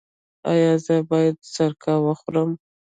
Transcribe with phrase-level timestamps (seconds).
[0.51, 2.49] ایا زه باید سرکه وخورم؟